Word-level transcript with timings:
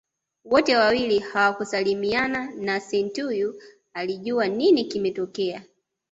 Wote 0.45 0.75
wawili 0.75 1.19
hawakusalimiana 1.19 2.51
na 2.55 2.79
Santeu 2.79 3.53
alijua 3.93 4.47
nini 4.47 4.83
kimetokea 4.85 5.63